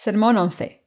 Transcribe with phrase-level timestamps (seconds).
[0.00, 0.86] Sermón 11.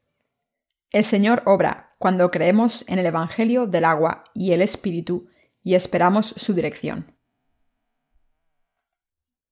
[0.89, 5.27] El Señor obra cuando creemos en el Evangelio del agua y el Espíritu
[5.61, 7.13] y esperamos su dirección.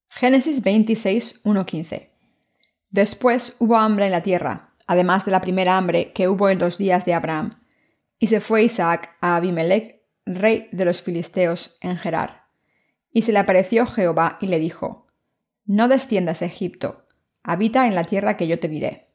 [0.08, 2.10] Génesis 26, 1-15.
[2.90, 6.78] Después hubo hambre en la tierra, además de la primera hambre que hubo en los
[6.78, 7.60] días de Abraham,
[8.18, 12.46] y se fue Isaac a Abimelech, rey de los filisteos, en Gerar.
[13.12, 15.08] Y se le apareció Jehová y le dijo,
[15.66, 17.08] No desciendas a Egipto,
[17.44, 19.09] habita en la tierra que yo te diré.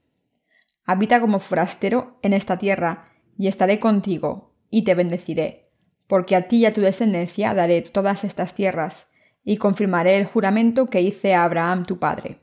[0.87, 3.05] Habita como forastero en esta tierra,
[3.39, 5.71] y estaré contigo, y te bendeciré,
[6.07, 9.13] porque a ti y a tu descendencia daré todas estas tierras,
[9.43, 12.41] y confirmaré el juramento que hice a Abraham tu padre.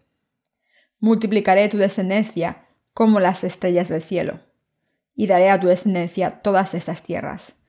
[0.99, 4.39] Multiplicaré tu descendencia como las estrellas del cielo,
[5.15, 7.63] y daré a tu descendencia todas estas tierras.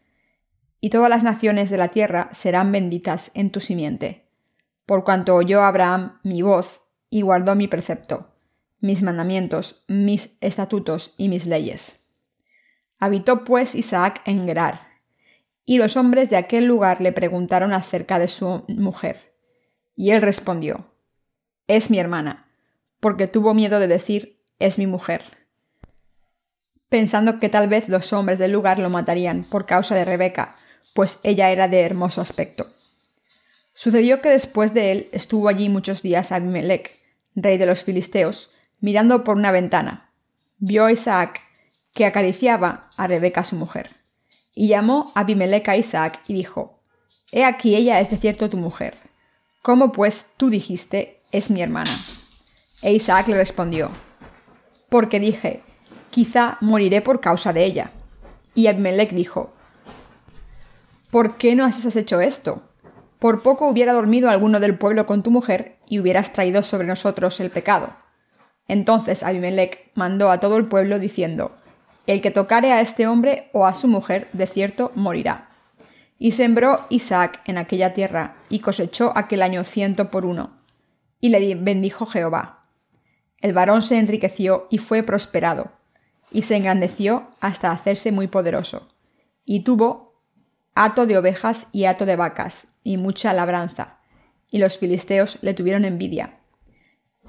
[0.81, 4.31] Y todas las naciones de la tierra serán benditas en tu simiente,
[4.87, 8.32] por cuanto oyó Abraham mi voz y guardó mi precepto
[8.83, 12.11] mis mandamientos, mis estatutos y mis leyes.
[12.99, 14.83] Habitó pues Isaac en Gerar,
[15.65, 19.33] y los hombres de aquel lugar le preguntaron acerca de su mujer.
[19.97, 20.93] Y él respondió,
[21.67, 22.51] Es mi hermana,
[23.01, 25.23] porque tuvo miedo de decir, Es mi mujer,
[26.93, 30.55] pensando que tal vez los hombres del lugar lo matarían por causa de Rebeca,
[30.93, 32.67] pues ella era de hermoso aspecto.
[33.73, 36.91] Sucedió que después de él estuvo allí muchos días Abimelech,
[37.35, 38.52] rey de los filisteos,
[38.83, 40.11] mirando por una ventana.
[40.59, 41.41] Vio a Isaac
[41.95, 43.91] que acariciaba a Rebeca su mujer.
[44.55, 46.83] Y llamó a Abimelech a Isaac y dijo,
[47.33, 48.95] He aquí ella es de cierto tu mujer.
[49.63, 51.91] ¿Cómo pues tú dijiste, es mi hermana?
[52.83, 53.91] E Isaac le respondió,
[54.91, 55.63] Porque dije,
[56.11, 57.91] quizá moriré por causa de ella.
[58.55, 59.55] Y Abimelech dijo,
[61.11, 62.63] ¿Por qué no has hecho esto?
[63.21, 67.39] Por poco hubiera dormido alguno del pueblo con tu mujer y hubieras traído sobre nosotros
[67.39, 68.02] el pecado.
[68.69, 71.53] Entonces Abimelech mandó a todo el pueblo diciendo,
[72.07, 75.51] El que tocare a este hombre o a su mujer, de cierto morirá.
[76.19, 80.57] Y sembró Isaac en aquella tierra, y cosechó aquel año ciento por uno.
[81.21, 82.67] Y le bendijo Jehová.
[83.39, 85.73] El varón se enriqueció y fue prosperado,
[86.31, 88.89] y se engrandeció hasta hacerse muy poderoso.
[89.45, 90.23] Y tuvo
[90.75, 93.99] hato de ovejas y hato de vacas, y mucha labranza.
[94.49, 96.39] Y los filisteos le tuvieron envidia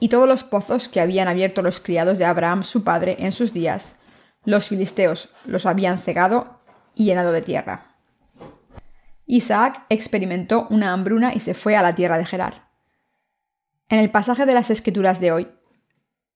[0.04, 3.54] y todos los pozos que habían abierto los criados de Abraham su padre en sus
[3.54, 4.02] días,
[4.44, 6.60] los filisteos los habían cegado
[6.94, 7.96] y llenado de tierra.
[9.28, 12.68] Isaac experimentó una hambruna y se fue a la tierra de Gerar.
[13.88, 15.48] En el pasaje de las Escrituras de hoy,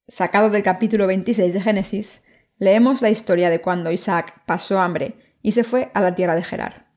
[0.07, 2.23] sacado del capítulo 26 de Génesis,
[2.59, 6.44] leemos la historia de cuando Isaac pasó hambre y se fue a la tierra de
[6.44, 6.88] Gerar.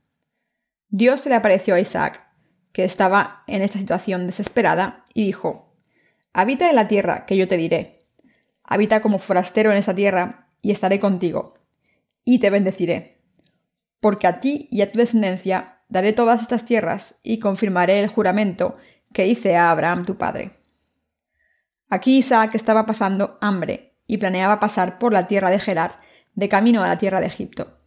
[0.89, 2.29] Dios se le apareció a Isaac,
[2.71, 5.70] que estaba en esta situación desesperada, y dijo,
[6.33, 8.07] Habita en la tierra, que yo te diré.
[8.63, 11.55] Habita como forastero en esa tierra, y estaré contigo,
[12.25, 13.23] y te bendeciré.
[14.01, 18.77] Porque a ti y a tu descendencia daré todas estas tierras, y confirmaré el juramento
[19.13, 20.57] que hice a Abraham tu padre.
[21.89, 26.01] Aquí Isaac estaba pasando hambre, y planeaba pasar por la tierra de Gerar,
[26.35, 27.79] de camino a la tierra de Egipto.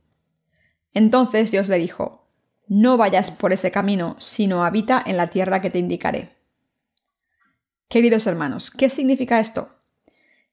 [0.93, 2.27] Entonces Dios le dijo,
[2.67, 6.42] No vayas por ese camino, sino habita en la tierra que te indicaré.
[7.93, 9.69] Queridos hermanos, ¿qué significa esto?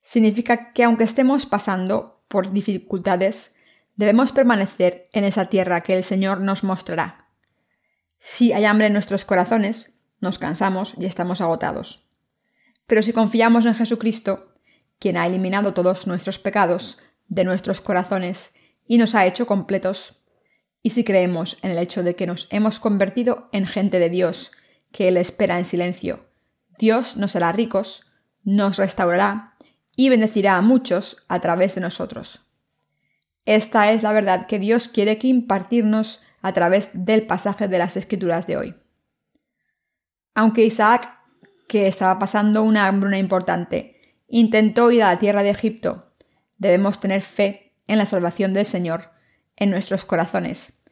[0.02, 3.56] Significa que aunque estemos pasando por dificultades,
[3.96, 7.30] debemos permanecer en esa tierra que el Señor nos mostrará.
[8.18, 12.10] Si hay hambre en nuestros corazones, nos cansamos y estamos agotados.
[12.86, 14.52] Pero si confiamos en Jesucristo,
[14.98, 18.54] quien ha eliminado todos nuestros pecados de nuestros corazones
[18.86, 20.26] y nos ha hecho completos,
[20.82, 24.52] y si creemos en el hecho de que nos hemos convertido en gente de Dios,
[24.92, 26.29] que Él espera en silencio,
[26.80, 28.06] Dios nos hará ricos,
[28.42, 29.54] nos restaurará
[29.94, 32.40] y bendecirá a muchos a través de nosotros.
[33.44, 37.98] Esta es la verdad que Dios quiere que impartirnos a través del pasaje de las
[37.98, 38.74] Escrituras de hoy.
[40.34, 41.18] Aunque Isaac,
[41.68, 46.14] que estaba pasando una hambruna importante, intentó ir a la tierra de Egipto,
[46.56, 49.10] debemos tener fe en la salvación del Señor
[49.56, 50.82] en nuestros corazones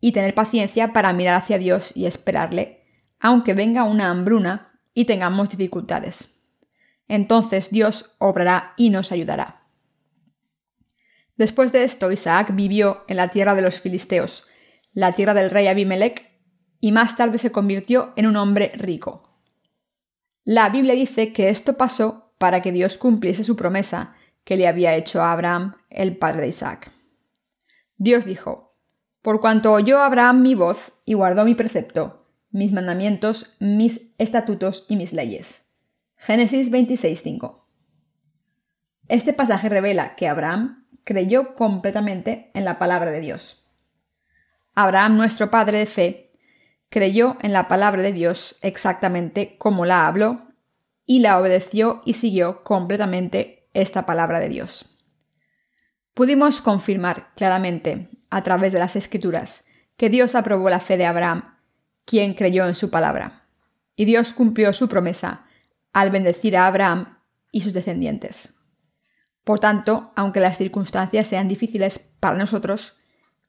[0.00, 2.84] y tener paciencia para mirar hacia Dios y esperarle,
[3.18, 6.42] aunque venga una hambruna y tengamos dificultades.
[7.08, 9.66] Entonces Dios obrará y nos ayudará.
[11.36, 14.46] Después de esto, Isaac vivió en la tierra de los filisteos,
[14.92, 16.30] la tierra del rey Abimelech,
[16.80, 19.38] y más tarde se convirtió en un hombre rico.
[20.44, 24.96] La Biblia dice que esto pasó para que Dios cumpliese su promesa que le había
[24.96, 26.90] hecho a Abraham, el padre de Isaac.
[27.96, 28.74] Dios dijo,
[29.22, 32.21] Por cuanto oyó Abraham mi voz y guardó mi precepto,
[32.52, 35.72] mis mandamientos, mis estatutos y mis leyes.
[36.16, 37.64] Génesis 26.5.
[39.08, 43.66] Este pasaje revela que Abraham creyó completamente en la palabra de Dios.
[44.74, 46.32] Abraham, nuestro padre de fe,
[46.88, 50.52] creyó en la palabra de Dios exactamente como la habló
[51.04, 54.98] y la obedeció y siguió completamente esta palabra de Dios.
[56.14, 59.66] Pudimos confirmar claramente, a través de las Escrituras,
[59.96, 61.51] que Dios aprobó la fe de Abraham,
[62.04, 63.42] quien creyó en su palabra.
[63.96, 65.46] Y Dios cumplió su promesa
[65.92, 67.18] al bendecir a Abraham
[67.50, 68.58] y sus descendientes.
[69.44, 72.98] Por tanto, aunque las circunstancias sean difíciles para nosotros,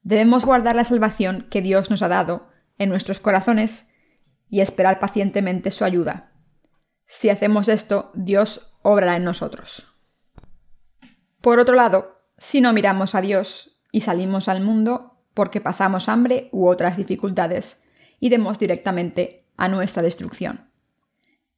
[0.01, 3.93] debemos guardar la salvación que Dios nos ha dado en nuestros corazones
[4.49, 6.31] y esperar pacientemente su ayuda.
[7.07, 9.87] Si hacemos esto, Dios obrará en nosotros.
[11.41, 16.49] Por otro lado, si no miramos a Dios y salimos al mundo porque pasamos hambre
[16.51, 17.82] u otras dificultades,
[18.23, 20.69] iremos directamente a nuestra destrucción.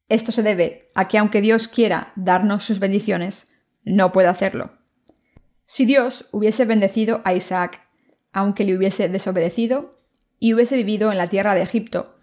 [0.09, 3.53] Esto se debe a que aunque Dios quiera darnos sus bendiciones,
[3.83, 4.71] no puede hacerlo.
[5.67, 7.87] Si Dios hubiese bendecido a Isaac,
[8.33, 10.01] aunque le hubiese desobedecido,
[10.39, 12.15] y hubiese vivido en la tierra de Egipto,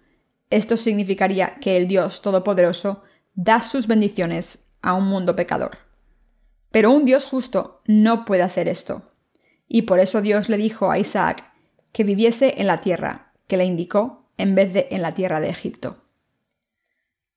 [0.51, 3.05] esto significaría que el Dios Todopoderoso
[3.35, 5.79] da sus bendiciones a un mundo pecador.
[6.73, 9.05] Pero un Dios justo no puede hacer esto.
[9.69, 11.45] Y por eso Dios le dijo a Isaac
[11.93, 15.49] que viviese en la tierra que le indicó en vez de en la tierra de
[15.49, 16.05] Egipto.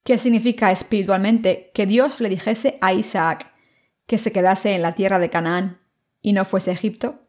[0.04, 3.52] ¿Qué significa espiritualmente que Dios le dijese a Isaac
[4.06, 5.82] que se quedase en la tierra de Canaán
[6.22, 7.24] y no fuese Egipto?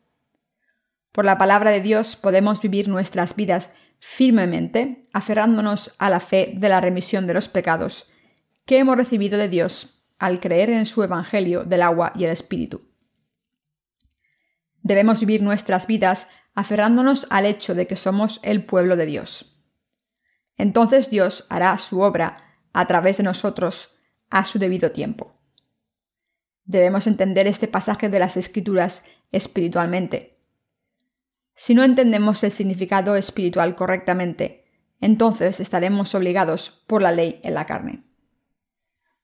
[1.13, 6.69] Por la palabra de Dios podemos vivir nuestras vidas firmemente, aferrándonos a la fe de
[6.69, 8.11] la remisión de los pecados
[8.67, 12.91] que hemos recibido de Dios al creer en su Evangelio del agua y el Espíritu.
[14.83, 19.56] Debemos vivir nuestras vidas aferrándonos al hecho de que somos el pueblo de Dios.
[20.56, 22.37] Entonces Dios hará su obra
[22.73, 23.97] a través de nosotros
[24.31, 25.35] a su debido tiempo.
[26.64, 30.38] Debemos entender este pasaje de las Escrituras espiritualmente.
[31.55, 34.67] Si no entendemos el significado espiritual correctamente,
[35.00, 38.05] entonces estaremos obligados por la ley en la carne.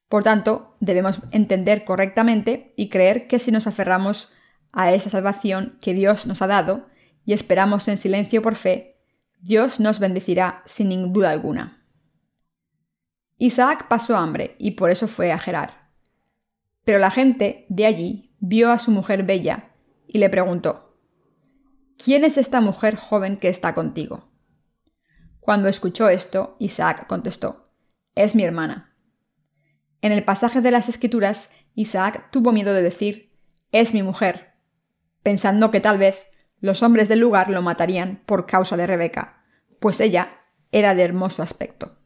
[0.09, 4.33] Por tanto, debemos entender correctamente y creer que si nos aferramos
[4.71, 6.87] a esa salvación que Dios nos ha dado
[7.25, 8.92] y esperamos en silencio por fe,
[9.43, 11.85] Dios nos bendecirá sin duda alguna.
[13.39, 15.91] Isaac pasó hambre y por eso fue a Gerar.
[16.85, 19.73] Pero la gente de allí vio a su mujer bella
[20.07, 20.97] y le preguntó,
[21.99, 24.31] ¿Quién es esta mujer joven que está contigo?
[25.41, 27.69] Cuando escuchó esto, Isaac contestó,
[28.15, 28.97] Es mi hermana.
[30.03, 33.37] En el pasaje de las Escrituras, Isaac tuvo miedo de decir,
[33.73, 34.53] Es mi mujer,
[35.25, 36.29] pensando que tal vez
[36.63, 39.45] los hombres del lugar lo matarían por causa de Rebeca,
[39.81, 40.39] pues ella
[40.71, 41.99] era de hermoso aspecto.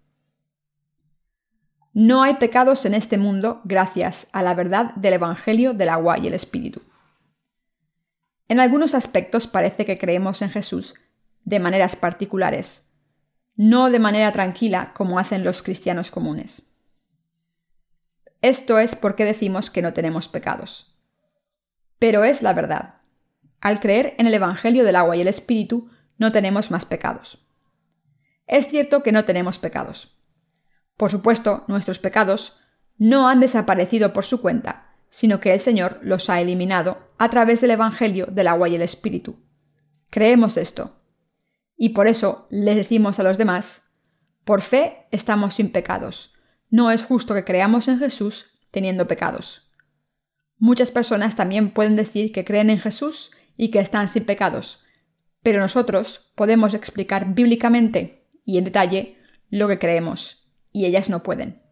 [1.92, 6.26] No hay pecados en este mundo gracias a la verdad del Evangelio del agua y
[6.26, 6.82] el Espíritu.
[8.48, 10.94] En algunos aspectos parece que creemos en Jesús
[11.44, 12.94] de maneras particulares,
[13.56, 16.76] no de manera tranquila como hacen los cristianos comunes.
[18.40, 20.98] Esto es porque decimos que no tenemos pecados.
[21.98, 22.95] Pero es la verdad.
[23.60, 27.46] Al creer en el Evangelio del agua y el Espíritu, no tenemos más pecados.
[28.46, 30.16] Es cierto que no tenemos pecados,
[30.96, 32.58] por supuesto, nuestros pecados
[32.96, 37.60] no han desaparecido por su cuenta, sino que el Señor los ha eliminado a través
[37.60, 39.36] del Evangelio del agua y el Espíritu.
[40.10, 41.02] Creemos esto.
[41.76, 43.94] Y por eso les decimos a los demás,
[44.44, 46.34] por fe estamos sin pecados.
[46.70, 49.70] No es justo que creamos en Jesús teniendo pecados.
[50.58, 54.84] Muchas personas también pueden decir que creen en Jesús y que están sin pecados,
[55.42, 61.62] pero nosotros podemos explicar bíblicamente y en detalle lo que creemos y ellas no pueden.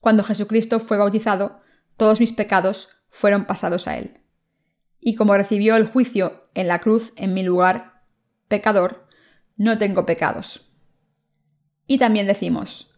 [0.00, 1.60] Cuando Jesucristo fue bautizado,
[1.96, 4.20] todos mis pecados fueron pasados a él.
[5.00, 8.02] Y como recibió el juicio en la cruz en mi lugar,
[8.48, 9.06] pecador,
[9.56, 10.72] no tengo pecados.
[11.86, 12.94] Y también decimos,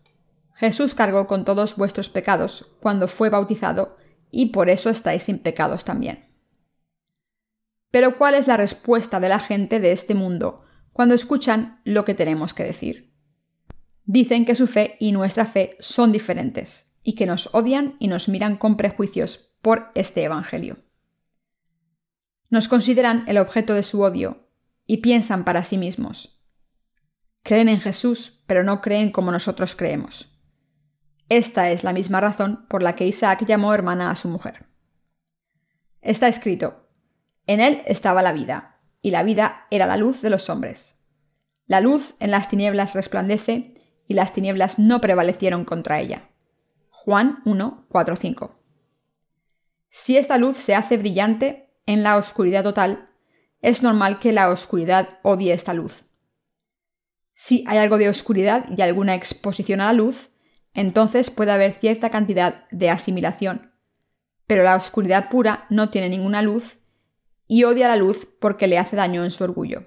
[0.54, 3.96] Jesús cargó con todos vuestros pecados cuando fue bautizado,
[4.30, 6.33] y por eso estáis sin pecados también.
[7.94, 12.12] Pero ¿cuál es la respuesta de la gente de este mundo cuando escuchan lo que
[12.12, 13.14] tenemos que decir?
[14.02, 18.28] Dicen que su fe y nuestra fe son diferentes y que nos odian y nos
[18.28, 20.78] miran con prejuicios por este Evangelio.
[22.50, 24.48] Nos consideran el objeto de su odio
[24.88, 26.44] y piensan para sí mismos.
[27.44, 30.36] Creen en Jesús, pero no creen como nosotros creemos.
[31.28, 34.66] Esta es la misma razón por la que Isaac llamó hermana a su mujer.
[36.00, 36.83] Está escrito,
[37.46, 41.04] en él estaba la vida, y la vida era la luz de los hombres.
[41.66, 43.74] La luz en las tinieblas resplandece,
[44.06, 46.30] y las tinieblas no prevalecieron contra ella.
[46.90, 48.58] Juan 1, 4, 5.
[49.90, 53.10] Si esta luz se hace brillante en la oscuridad total,
[53.60, 56.04] es normal que la oscuridad odie esta luz.
[57.34, 60.30] Si hay algo de oscuridad y alguna exposición a la luz,
[60.72, 63.72] entonces puede haber cierta cantidad de asimilación.
[64.46, 66.78] Pero la oscuridad pura no tiene ninguna luz
[67.46, 69.84] y odia la luz porque le hace daño en su orgullo.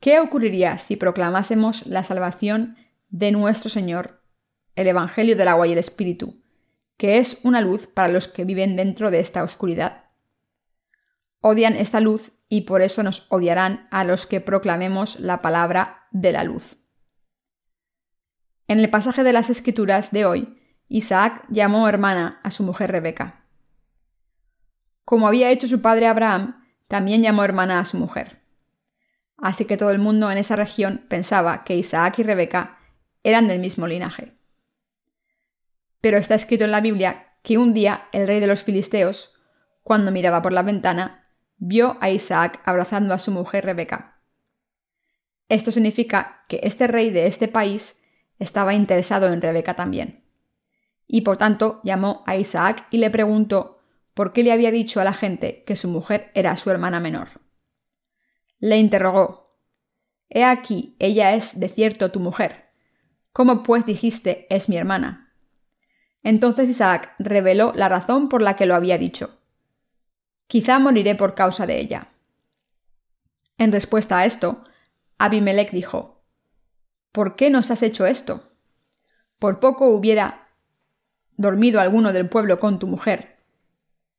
[0.00, 2.76] ¿Qué ocurriría si proclamásemos la salvación
[3.10, 4.22] de nuestro Señor,
[4.74, 6.42] el Evangelio del agua y el Espíritu,
[6.96, 10.04] que es una luz para los que viven dentro de esta oscuridad?
[11.40, 16.32] Odian esta luz y por eso nos odiarán a los que proclamemos la palabra de
[16.32, 16.78] la luz.
[18.68, 20.58] En el pasaje de las Escrituras de hoy,
[20.88, 23.39] Isaac llamó hermana a su mujer Rebeca.
[25.10, 28.42] Como había hecho su padre Abraham, también llamó hermana a su mujer.
[29.38, 32.78] Así que todo el mundo en esa región pensaba que Isaac y Rebeca
[33.24, 34.38] eran del mismo linaje.
[36.00, 39.34] Pero está escrito en la Biblia que un día el rey de los filisteos,
[39.82, 41.26] cuando miraba por la ventana,
[41.56, 44.22] vio a Isaac abrazando a su mujer Rebeca.
[45.48, 48.04] Esto significa que este rey de este país
[48.38, 50.24] estaba interesado en Rebeca también.
[51.08, 53.79] Y por tanto llamó a Isaac y le preguntó
[54.14, 57.28] por qué le había dicho a la gente que su mujer era su hermana menor.
[58.58, 59.50] Le interrogó
[60.30, 62.70] He aquí, ella es de cierto tu mujer.
[63.32, 65.34] ¿Cómo pues dijiste es mi hermana?
[66.22, 69.40] Entonces Isaac reveló la razón por la que lo había dicho.
[70.46, 72.08] Quizá moriré por causa de ella.
[73.58, 74.64] En respuesta a esto,
[75.18, 76.22] Abimelech dijo,
[77.12, 78.52] ¿Por qué nos has hecho esto?
[79.38, 80.48] Por poco hubiera
[81.36, 83.39] dormido alguno del pueblo con tu mujer,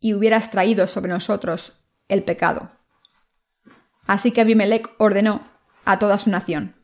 [0.02, 1.78] y hubieras traído sobre nosotros
[2.10, 2.72] el pecado.
[4.06, 5.48] Así que Abimelech ordenó
[5.86, 6.76] a toda su nación,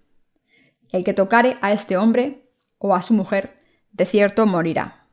[0.94, 3.60] el que tocare a este hombre o a su mujer,
[3.92, 5.08] de cierto morirá.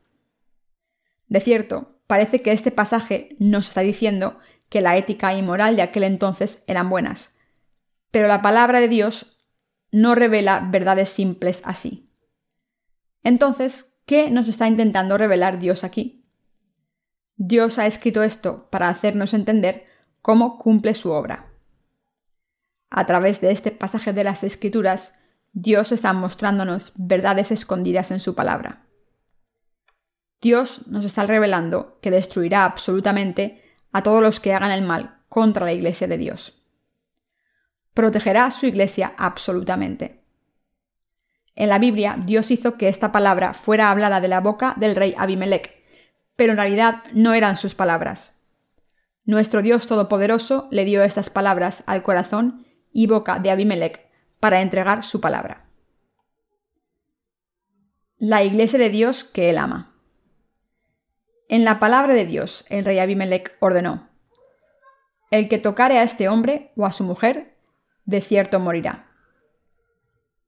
[1.27, 5.83] De cierto, parece que este pasaje nos está diciendo que la ética y moral de
[5.83, 7.37] aquel entonces eran buenas.
[8.11, 9.39] Pero la palabra de Dios
[9.91, 12.13] no revela verdades simples así.
[13.23, 16.24] Entonces, ¿qué nos está intentando revelar Dios aquí?
[17.37, 19.85] Dios ha escrito esto para hacernos entender
[20.23, 21.51] cómo cumple su obra.
[22.91, 25.21] A través de este pasaje de las Escrituras,
[25.53, 28.87] Dios está mostrándonos verdades escondidas en su palabra.
[30.41, 33.63] Dios nos está revelando que destruirá absolutamente
[33.93, 36.63] a todos los que hagan el mal contra la Iglesia de Dios.
[37.95, 40.25] Protegerá a su Iglesia absolutamente.
[41.57, 45.15] En la Biblia, Dios hizo que esta palabra fuera hablada de la boca del rey
[45.17, 45.74] Abimelech,
[46.37, 48.45] pero en realidad no eran sus palabras.
[49.25, 54.11] Nuestro Dios Todopoderoso le dio estas palabras al corazón y boca de Abimelech
[54.41, 55.65] para entregar su palabra.
[58.19, 59.95] La Iglesia de Dios que él ama.
[61.49, 64.09] En la palabra de Dios, el rey Abimelech ordenó,
[65.31, 67.57] El que tocare a este hombre o a su mujer,
[68.05, 69.09] de cierto morirá.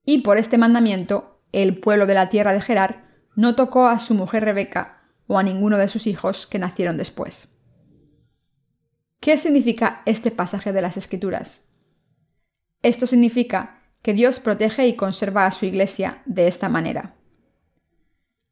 [0.05, 4.13] Y por este mandamiento, el pueblo de la tierra de Gerar no tocó a su
[4.13, 4.96] mujer Rebeca
[5.27, 7.59] o a ninguno de sus hijos que nacieron después.
[9.19, 11.73] ¿Qué significa este pasaje de las Escrituras?
[12.81, 17.15] Esto significa que Dios protege y conserva a su iglesia de esta manera.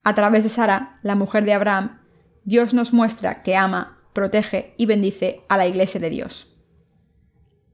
[0.03, 2.01] A través de Sara, la mujer de Abraham,
[2.43, 6.55] Dios nos muestra que ama, protege y bendice a la Iglesia de Dios.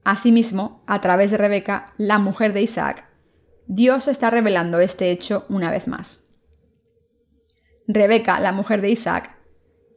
[0.04, 3.06] Asimismo, a través de Rebeca, la mujer de Isaac,
[3.66, 6.21] Dios está revelando este hecho una vez más.
[7.86, 9.36] Rebeca, la mujer de Isaac,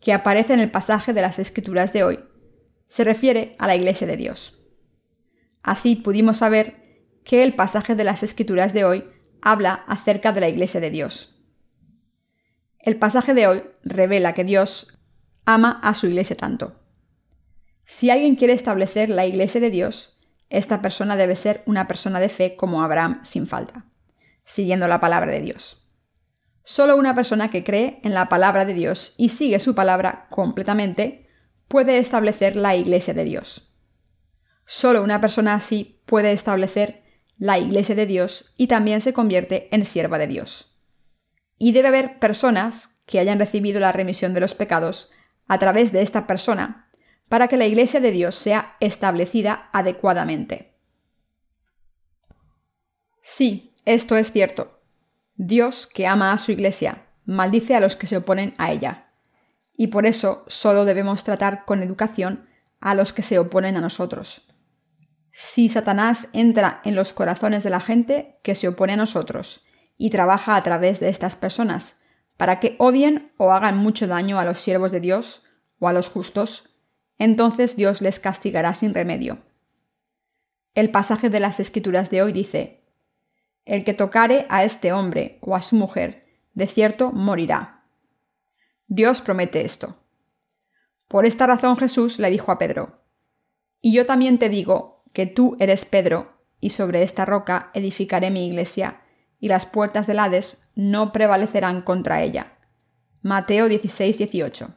[0.02, 2.20] que aparece en el pasaje de las Escrituras de hoy,
[2.88, 4.62] se refiere a la Iglesia de Dios.
[5.64, 6.84] Así pudimos saber
[7.24, 9.06] que el pasaje de las Escrituras de hoy
[9.42, 11.36] habla acerca de la Iglesia de Dios.
[12.80, 15.00] El pasaje de hoy revela que Dios
[15.46, 16.80] ama a su iglesia tanto.
[17.84, 22.30] Si alguien quiere establecer la iglesia de Dios, esta persona debe ser una persona de
[22.30, 23.86] fe como Abraham sin falta,
[24.44, 25.85] siguiendo la palabra de Dios.
[26.66, 31.30] Solo una persona que cree en la palabra de Dios y sigue su palabra completamente
[31.68, 33.72] puede establecer la iglesia de Dios.
[34.66, 37.04] Solo una persona así puede establecer
[37.38, 40.76] la iglesia de Dios y también se convierte en sierva de Dios.
[41.58, 45.12] Y debe haber personas que hayan recibido la remisión de los pecados
[45.48, 46.90] a través de esta persona
[47.30, 50.74] para que la Iglesia de Dios sea establecida adecuadamente.
[53.22, 54.75] Sí, esto es cierto.
[55.36, 59.12] Dios, que ama a su Iglesia, maldice a los que se oponen a ella.
[59.76, 62.48] Y por eso solo debemos tratar con educación
[62.80, 64.48] a los que se oponen a nosotros.
[65.32, 69.66] Si Satanás entra en los corazones de la gente que se opone a nosotros
[69.98, 72.06] y trabaja a través de estas personas
[72.38, 75.44] para que odien o hagan mucho daño a los siervos de Dios
[75.80, 76.78] o a los justos,
[77.18, 79.40] entonces Dios les castigará sin remedio.
[80.74, 82.85] El pasaje de las Escrituras de hoy dice,
[83.66, 87.84] El que tocare a este hombre o a su mujer, de cierto morirá.
[88.88, 89.98] Dios promete esto.
[91.08, 93.02] Por esta razón Jesús le dijo a Pedro,
[93.82, 98.48] Y yo también te digo que tú eres Pedro, y sobre esta roca edificaré mi
[98.48, 99.02] iglesia,
[99.40, 102.54] y las puertas del Hades no prevalecerán contra ella.
[103.22, 104.76] Mateo 16, 18.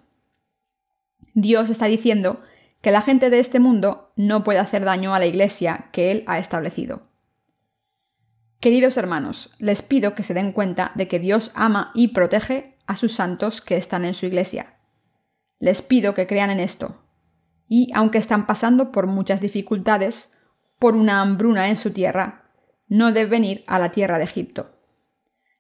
[1.35, 2.41] Dios está diciendo
[2.81, 6.25] que la gente de este mundo no puede hacer daño a la iglesia que Él
[6.27, 7.08] ha establecido.
[8.61, 12.97] Queridos hermanos, les pido que se den cuenta de que Dios ama y protege a
[12.97, 14.79] sus santos que están en su iglesia.
[15.61, 17.01] Les pido que crean en esto.
[17.69, 20.39] Y aunque están pasando por muchas dificultades,
[20.81, 22.51] por una hambruna en su tierra,
[22.89, 24.73] no deben ir a la tierra de Egipto.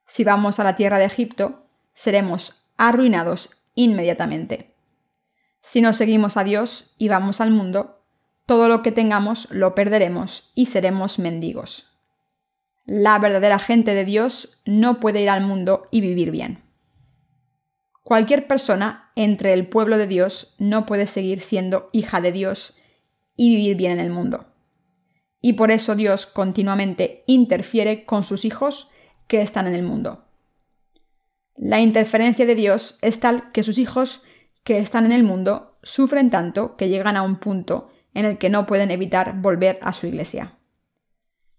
[0.06, 4.74] Si vamos a la tierra de Egipto, seremos arruinados inmediatamente.
[5.60, 8.02] Si no seguimos a Dios y vamos al mundo,
[8.46, 11.87] todo lo que tengamos lo perderemos y seremos mendigos.
[12.90, 16.62] La verdadera gente de Dios no puede ir al mundo y vivir bien.
[18.02, 22.78] Cualquier persona entre el pueblo de Dios no puede seguir siendo hija de Dios
[23.36, 24.46] y vivir bien en el mundo.
[25.42, 28.88] Y por eso Dios continuamente interfiere con sus hijos
[29.26, 30.24] que están en el mundo.
[31.56, 34.22] La interferencia de Dios es tal que sus hijos
[34.64, 38.48] que están en el mundo sufren tanto que llegan a un punto en el que
[38.48, 40.57] no pueden evitar volver a su iglesia.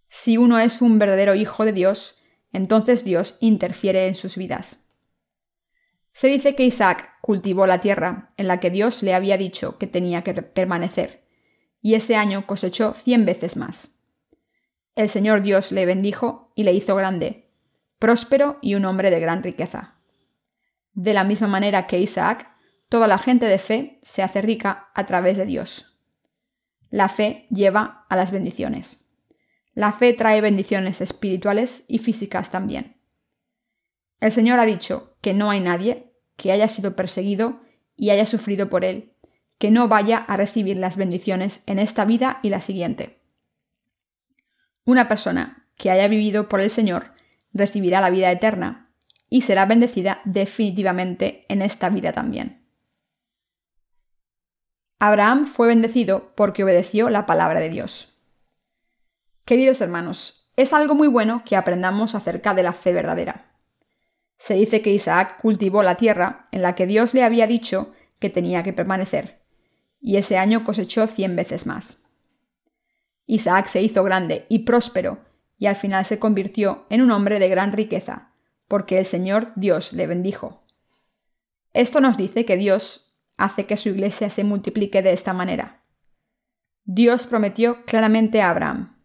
[0.09, 2.19] Si uno es un verdadero hijo de Dios,
[2.51, 4.89] entonces Dios interfiere en sus vidas.
[6.13, 9.87] Se dice que Isaac cultivó la tierra en la que Dios le había dicho que
[9.87, 11.23] tenía que permanecer,
[11.81, 14.03] y ese año cosechó cien veces más.
[14.95, 17.51] El Señor Dios le bendijo y le hizo grande,
[17.99, 19.95] próspero y un hombre de gran riqueza.
[20.93, 22.49] De la misma manera que Isaac,
[22.89, 26.01] toda la gente de fe se hace rica a través de Dios.
[26.89, 29.08] La fe lleva a las bendiciones.
[29.79, 32.97] La fe trae bendiciones espirituales y físicas también.
[34.19, 37.61] El Señor ha dicho que no hay nadie que haya sido perseguido
[37.95, 39.13] y haya sufrido por él,
[39.57, 43.21] que no vaya a recibir las bendiciones en esta vida y la siguiente.
[44.83, 47.13] Una persona que haya vivido por el Señor
[47.53, 48.91] recibirá la vida eterna
[49.29, 52.67] y será bendecida definitivamente en esta vida también.
[54.99, 58.08] Abraham fue bendecido porque obedeció la palabra de Dios.
[59.49, 63.51] Queridos hermanos, es algo muy bueno que aprendamos acerca de la fe verdadera.
[64.37, 68.29] Se dice que Isaac cultivó la tierra en la que Dios le había dicho que
[68.29, 69.41] tenía que permanecer,
[69.99, 72.11] y ese año cosechó cien veces más.
[73.25, 75.17] Isaac se hizo grande y próspero,
[75.57, 78.35] y al final se convirtió en un hombre de gran riqueza,
[78.67, 80.63] porque el Señor Dios le bendijo.
[81.73, 85.81] Esto nos dice que Dios hace que su iglesia se multiplique de esta manera.
[86.83, 88.98] Dios prometió claramente a Abraham,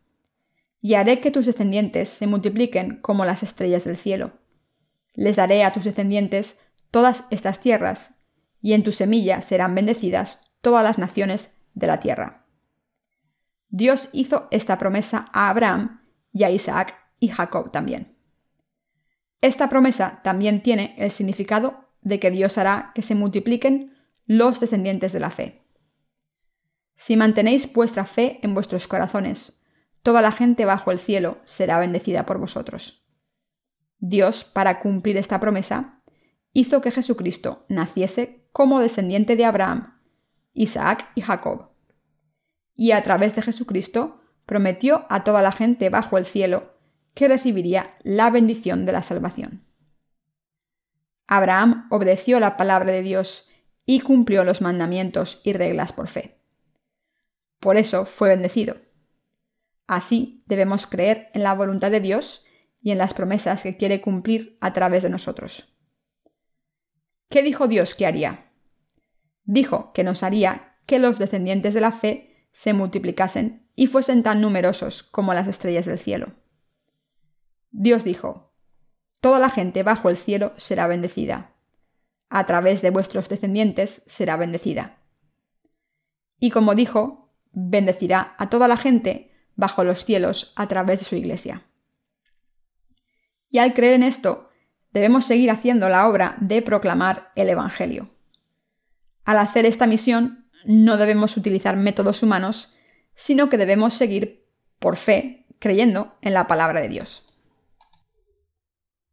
[0.85, 4.33] y haré que tus descendientes se multipliquen como las estrellas del cielo.
[5.15, 8.23] Les daré a tus descendientes todas estas tierras,
[8.61, 12.47] y en tu semilla serán bendecidas todas las naciones de la tierra.
[13.71, 18.19] Dios hizo esta promesa a Abraham y a Isaac y Jacob también.
[19.41, 25.15] Esta promesa también tiene el significado de que Dios hará que se multipliquen los descendientes
[25.15, 25.63] de la fe.
[26.95, 29.64] Si mantenéis vuestra fe en vuestros corazones,
[30.05, 33.03] toda la gente bajo el cielo será bendecida por vosotros.
[33.99, 36.03] Dios, para cumplir esta promesa,
[36.53, 39.99] hizo que Jesucristo naciese como descendiente de Abraham,
[40.53, 41.71] Isaac y Jacob.
[42.77, 46.75] Y a través de Jesucristo prometió a toda la gente bajo el cielo
[47.15, 49.65] que recibiría la bendición de la salvación.
[51.27, 53.49] Abraham obedeció la palabra de Dios
[53.87, 56.43] y cumplió los mandamientos y reglas por fe.
[57.59, 58.84] Por eso fue bendecido.
[59.87, 62.45] Así debemos creer en la voluntad de Dios
[62.81, 65.75] y en las promesas que quiere cumplir a través de nosotros.
[67.29, 68.53] ¿Qué dijo Dios que haría?
[69.45, 74.41] Dijo que nos haría que los descendientes de la fe se multiplicasen y fuesen tan
[74.41, 76.29] numerosos como las estrellas del cielo.
[77.71, 78.53] Dios dijo,
[79.21, 81.57] Toda la gente bajo el cielo será bendecida.
[82.29, 84.99] A través de vuestros descendientes será bendecida.
[86.39, 91.17] Y como dijo, bendecirá a toda la gente bajo los cielos a través de su
[91.17, 91.63] iglesia.
[93.51, 94.51] Y al creer en esto,
[94.93, 98.11] debemos seguir haciendo la obra de proclamar el Evangelio.
[99.25, 102.75] Al hacer esta misión, no debemos utilizar métodos humanos,
[103.15, 104.47] sino que debemos seguir
[104.79, 107.27] por fe, creyendo en la palabra de Dios.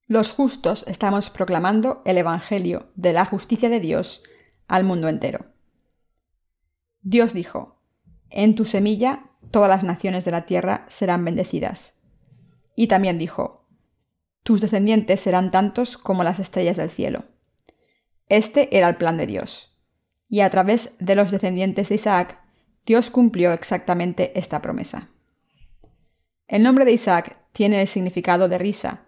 [0.07, 4.23] Los justos estamos proclamando el Evangelio de la justicia de Dios
[4.67, 5.53] al mundo entero.
[7.01, 7.81] Dios dijo,
[8.29, 12.01] En tu semilla todas las naciones de la tierra serán bendecidas.
[12.75, 13.67] Y también dijo,
[14.43, 17.25] Tus descendientes serán tantos como las estrellas del cielo.
[18.27, 19.77] Este era el plan de Dios.
[20.29, 22.39] Y a través de los descendientes de Isaac,
[22.85, 25.09] Dios cumplió exactamente esta promesa.
[26.47, 29.05] El nombre de Isaac tiene el significado de risa,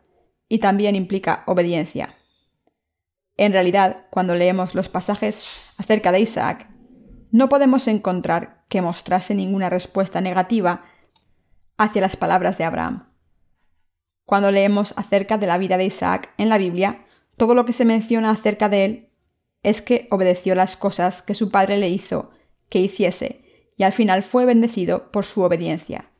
[0.53, 2.15] y también implica obediencia.
[3.37, 6.67] En realidad, cuando leemos los pasajes acerca de Isaac,
[7.33, 10.85] no podemos encontrar que mostrase ninguna respuesta negativa
[11.77, 13.11] hacia las palabras de Abraham.
[14.23, 17.83] Cuando leemos acerca de la vida de Isaac en la Biblia, todo lo que se
[17.83, 19.09] menciona acerca de él
[19.63, 22.29] es que obedeció las cosas que su padre le hizo
[22.69, 23.43] que hiciese,
[23.75, 26.11] y al final fue bendecido por su obediencia.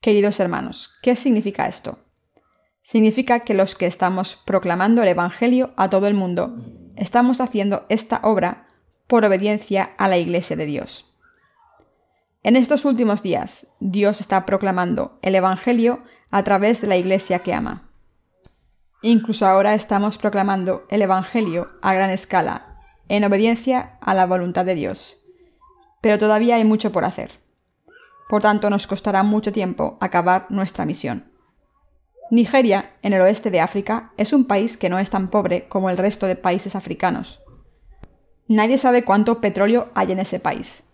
[0.00, 1.98] Queridos hermanos, ¿qué significa esto?
[2.88, 6.56] significa que los que estamos proclamando el Evangelio a todo el mundo
[6.96, 8.66] estamos haciendo esta obra
[9.08, 11.06] por obediencia a la Iglesia de Dios.
[12.44, 17.54] En estos últimos días, Dios está proclamando el Evangelio a través de la Iglesia que
[17.54, 17.90] ama.
[19.02, 24.74] Incluso ahora estamos proclamando el Evangelio a gran escala, en obediencia a la voluntad de
[24.74, 25.16] Dios.
[26.02, 27.32] Pero todavía hay mucho por hacer.
[28.28, 31.32] Por tanto, nos costará mucho tiempo acabar nuestra misión.
[32.30, 35.88] Nigeria, en el oeste de África, es un país que no es tan pobre como
[35.88, 37.40] el resto de países africanos.
[38.48, 40.88] Nadie sabe cuánto petróleo hay en ese país.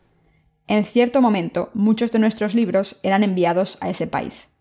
[0.66, 4.56] En cierto momento, muchos de nuestros libros eran enviados a ese país.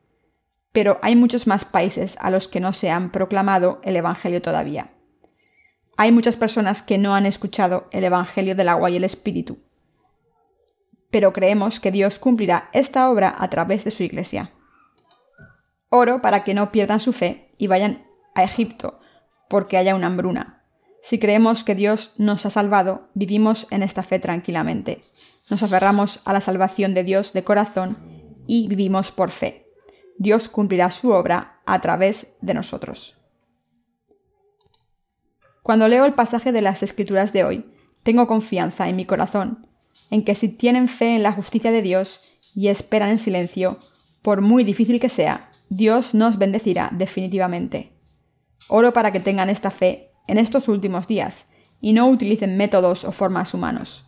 [0.71, 4.91] Pero hay muchos más países a los que no se han proclamado el Evangelio todavía.
[5.97, 9.59] Hay muchas personas que no han escuchado el Evangelio del agua y el Espíritu.
[11.09, 14.51] Pero creemos que Dios cumplirá esta obra a través de su Iglesia.
[15.89, 18.99] Oro para que no pierdan su fe y vayan a Egipto,
[19.47, 20.52] porque haya una hambruna.
[21.03, 25.03] Si creemos que Dios nos ha salvado, vivimos en esta fe tranquilamente.
[25.49, 27.97] Nos aferramos a la salvación de Dios de corazón
[28.47, 29.67] y vivimos por fe.
[30.17, 33.17] Dios cumplirá su obra a través de nosotros.
[35.61, 37.65] Cuando leo el pasaje de las Escrituras de hoy,
[38.03, 39.67] tengo confianza en mi corazón
[40.09, 43.77] en que si tienen fe en la justicia de Dios y esperan en silencio,
[44.21, 47.91] por muy difícil que sea, Dios nos bendecirá definitivamente.
[48.69, 51.49] Oro para que tengan esta fe en estos últimos días
[51.81, 54.05] y no utilicen métodos o formas humanos.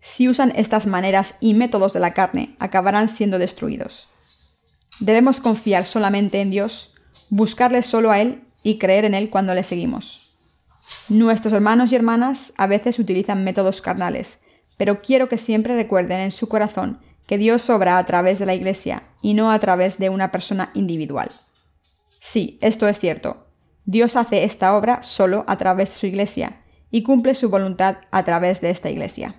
[0.00, 4.08] Si usan estas maneras y métodos de la carne, acabarán siendo destruidos.
[5.00, 6.94] Debemos confiar solamente en Dios,
[7.28, 10.30] buscarle solo a Él y creer en Él cuando le seguimos.
[11.08, 14.44] Nuestros hermanos y hermanas a veces utilizan métodos carnales,
[14.76, 18.54] pero quiero que siempre recuerden en su corazón que Dios obra a través de la
[18.54, 21.30] Iglesia y no a través de una persona individual.
[22.20, 23.45] Sí, esto es cierto.
[23.88, 28.24] Dios hace esta obra solo a través de su Iglesia y cumple su voluntad a
[28.24, 29.36] través de esta Iglesia.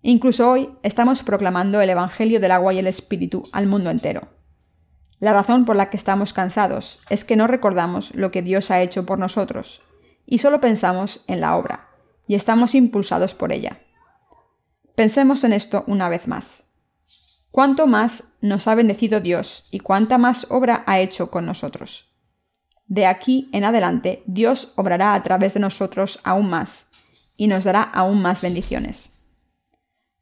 [0.00, 4.28] Incluso hoy estamos proclamando el Evangelio del agua y el Espíritu al mundo entero.
[5.18, 8.80] La razón por la que estamos cansados es que no recordamos lo que Dios ha
[8.80, 9.82] hecho por nosotros
[10.24, 11.90] y solo pensamos en la obra,
[12.26, 13.82] y estamos impulsados por ella.
[14.94, 16.70] Pensemos en esto una vez más.
[17.50, 22.13] ¿Cuánto más nos ha bendecido Dios y cuánta más obra ha hecho con nosotros?
[22.86, 26.90] De aquí en adelante, Dios obrará a través de nosotros aún más
[27.36, 29.24] y nos dará aún más bendiciones.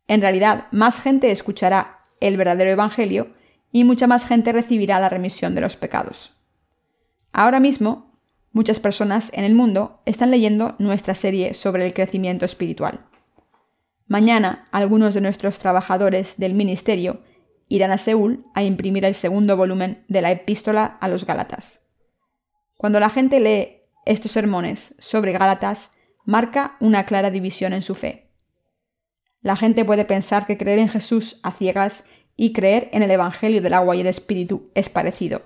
[0.06, 3.32] En realidad, más gente escuchará el verdadero Evangelio
[3.72, 6.36] y mucha más gente recibirá la remisión de los pecados.
[7.32, 8.12] Ahora mismo,
[8.52, 13.06] muchas personas en el mundo están leyendo nuestra serie sobre el crecimiento espiritual.
[14.06, 17.22] Mañana algunos de nuestros trabajadores del ministerio
[17.68, 21.86] irán a Seúl a imprimir el segundo volumen de la epístola a los Gálatas.
[22.82, 28.32] Cuando la gente lee estos sermones sobre Gálatas, marca una clara división en su fe.
[29.40, 33.62] La gente puede pensar que creer en Jesús a ciegas y creer en el Evangelio
[33.62, 35.42] del agua y el Espíritu es parecido.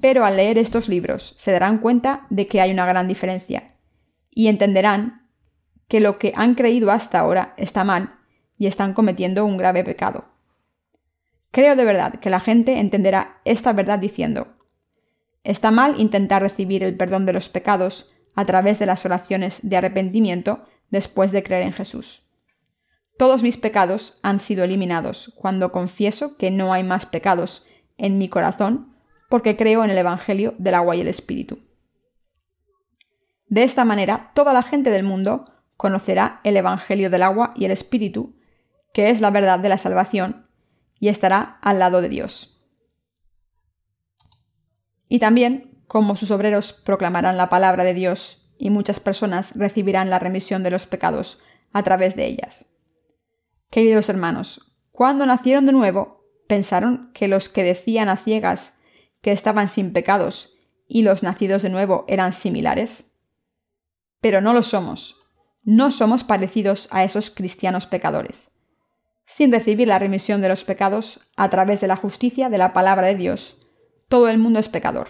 [0.00, 3.76] Pero al leer estos libros se darán cuenta de que hay una gran diferencia
[4.28, 5.28] y entenderán
[5.86, 8.16] que lo que han creído hasta ahora está mal
[8.58, 10.24] y están cometiendo un grave pecado.
[11.52, 14.51] Creo de verdad que la gente entenderá esta verdad diciendo,
[15.44, 19.76] está mal intentar recibir el perdón de los pecados a través de las oraciones de
[19.76, 22.22] arrepentimiento después de creer en Jesús.
[23.18, 27.66] Todos mis pecados han sido eliminados cuando confieso que no hay más pecados
[27.98, 28.96] en mi corazón
[29.28, 31.60] porque creo en el Evangelio del agua y el Espíritu.
[33.48, 35.44] De esta manera, toda la gente del mundo
[35.76, 38.34] conocerá el Evangelio del agua y el Espíritu,
[38.92, 40.46] que es la verdad de la salvación,
[40.98, 42.51] y estará al lado de Dios.
[45.12, 50.18] Y también como sus obreros proclamarán la palabra de Dios y muchas personas recibirán la
[50.18, 52.70] remisión de los pecados a través de ellas.
[53.68, 58.78] Queridos hermanos, cuando nacieron de nuevo, pensaron que los que decían a ciegas
[59.20, 60.54] que estaban sin pecados
[60.88, 63.18] y los nacidos de nuevo eran similares.
[64.22, 65.16] Pero no lo somos.
[65.62, 68.52] No somos parecidos a esos cristianos pecadores.
[69.26, 73.08] Sin recibir la remisión de los pecados a través de la justicia de la palabra
[73.08, 73.61] de Dios,
[74.12, 75.08] todo el mundo es pecador.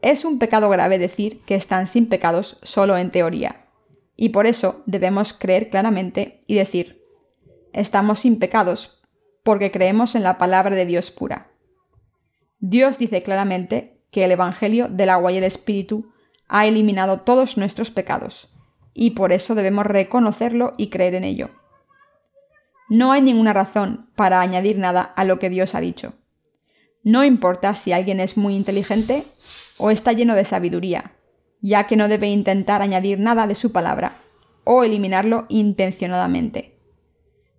[0.00, 3.66] Es un pecado grave decir que están sin pecados solo en teoría,
[4.14, 7.02] y por eso debemos creer claramente y decir,
[7.72, 9.02] estamos sin pecados
[9.42, 11.50] porque creemos en la palabra de Dios pura.
[12.60, 16.12] Dios dice claramente que el Evangelio del agua y el Espíritu
[16.46, 18.54] ha eliminado todos nuestros pecados,
[18.92, 21.50] y por eso debemos reconocerlo y creer en ello.
[22.88, 26.12] No hay ninguna razón para añadir nada a lo que Dios ha dicho.
[27.04, 29.26] No importa si alguien es muy inteligente
[29.76, 31.12] o está lleno de sabiduría,
[31.60, 34.16] ya que no debe intentar añadir nada de su palabra
[34.64, 36.80] o eliminarlo intencionadamente.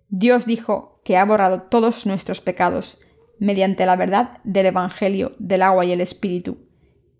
[0.08, 2.98] Dios dijo que ha borrado todos nuestros pecados
[3.38, 6.68] mediante la verdad del Evangelio del agua y el Espíritu,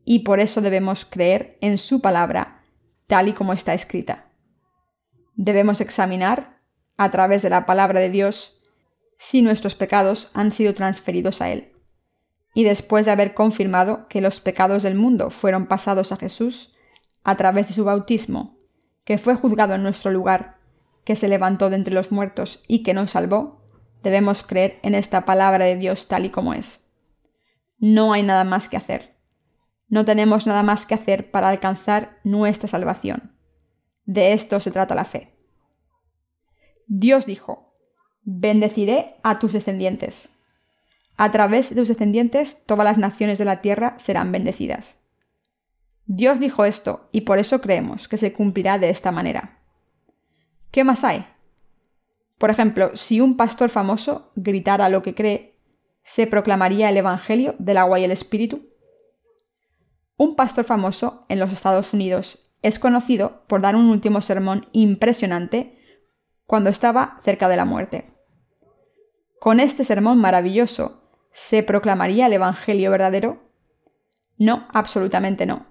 [0.05, 2.63] y por eso debemos creer en su palabra
[3.07, 4.33] tal y como está escrita.
[5.35, 6.61] Debemos examinar,
[6.97, 8.63] a través de la palabra de Dios,
[9.19, 11.76] si nuestros pecados han sido transferidos a Él.
[12.57, 16.75] Y después de haber confirmado que los pecados del mundo fueron pasados a Jesús
[17.23, 18.57] a través de su bautismo,
[19.05, 20.57] que fue juzgado en nuestro lugar,
[21.05, 23.63] que se levantó de entre los muertos y que nos salvó,
[24.03, 26.91] debemos creer en esta palabra de Dios tal y como es.
[27.77, 29.19] No hay nada más que hacer.
[29.89, 33.37] No tenemos nada más que hacer para alcanzar nuestra salvación.
[34.07, 35.37] De esto se trata la fe.
[36.87, 37.77] Dios dijo,
[38.23, 40.36] bendeciré a tus descendientes.
[41.17, 45.03] A través de tus descendientes todas las naciones de la tierra serán bendecidas.
[46.05, 49.61] Dios dijo esto y por eso creemos que se cumplirá de esta manera.
[50.71, 51.27] ¿Qué más hay?
[52.39, 55.59] Por ejemplo, si un pastor famoso gritara lo que cree,
[56.05, 58.69] ¿se proclamaría el Evangelio del agua y el Espíritu?
[60.19, 65.79] Un pastor famoso en los Estados Unidos es conocido por dar un último sermón impresionante
[66.47, 68.13] cuando estaba cerca de la muerte.
[69.41, 71.06] Con este sermón maravilloso,
[71.37, 73.43] ¿se proclamaría el Evangelio verdadero?
[74.39, 75.67] No, absolutamente no.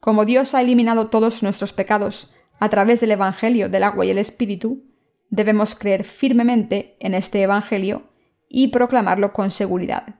[0.00, 4.18] Como Dios ha eliminado todos nuestros pecados a través del Evangelio del agua y el
[4.18, 4.82] Espíritu,
[5.30, 8.10] debemos creer firmemente en este Evangelio
[8.48, 10.16] y proclamarlo con seguridad.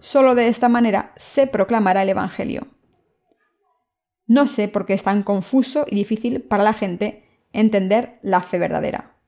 [0.00, 2.66] Solo de esta manera se proclamará el Evangelio.
[4.26, 8.58] No sé por qué es tan confuso y difícil para la gente entender la fe
[8.58, 9.18] verdadera.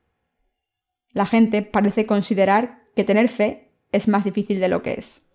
[1.11, 5.31] La gente parece considerar que tener fe es más difícil de lo que es.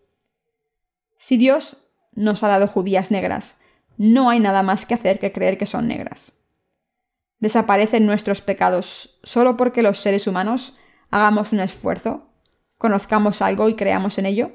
[1.18, 3.60] Si Dios nos ha dado judías negras,
[3.96, 6.44] no hay nada más que hacer que creer que son negras.
[7.38, 10.78] ¿Desaparecen nuestros pecados solo porque los seres humanos
[11.10, 12.30] hagamos un esfuerzo,
[12.78, 14.52] conozcamos algo y creamos en ello?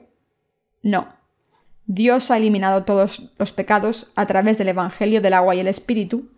[0.81, 1.07] No.
[1.85, 6.31] Dios ha eliminado todos los pecados a través del Evangelio del agua y el Espíritu,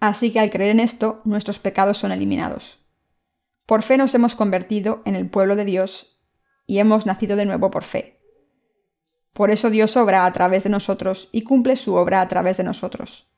[0.00, 2.80] así que al creer en esto nuestros pecados son eliminados.
[3.66, 6.11] Por fe nos hemos convertido en el pueblo de Dios
[6.66, 8.20] y hemos nacido de nuevo por fe.
[9.32, 12.64] Por eso Dios obra a través de nosotros y cumple su obra a través de
[12.64, 13.30] nosotros.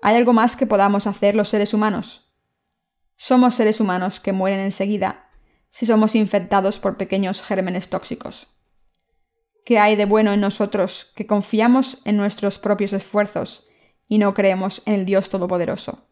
[0.00, 2.32] ¿Hay algo más que podamos hacer los seres humanos?
[3.16, 5.28] Somos seres humanos que mueren enseguida
[5.70, 8.48] si somos infectados por pequeños gérmenes tóxicos.
[9.64, 13.68] ¿Qué hay de bueno en nosotros que confiamos en nuestros propios esfuerzos
[14.08, 16.08] y no creemos en el Dios Todopoderoso?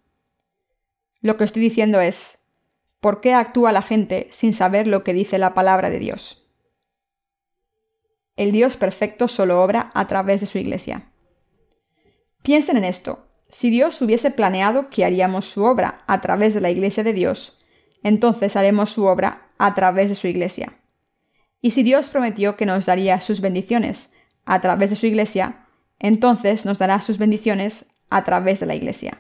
[1.20, 2.39] Lo que estoy diciendo es,
[3.00, 6.50] ¿por qué actúa la gente sin saber lo que dice la palabra de Dios?
[8.36, 11.10] El Dios perfecto solo obra a través de su iglesia.
[12.42, 13.26] Piensen en esto.
[13.48, 17.58] Si Dios hubiese planeado que haríamos su obra a través de la iglesia de Dios,
[18.02, 20.78] entonces haremos su obra a través de su iglesia.
[21.60, 24.14] Y si Dios prometió que nos daría sus bendiciones
[24.46, 25.66] a través de su iglesia,
[25.98, 29.18] entonces nos dará sus bendiciones a través de la iglesia.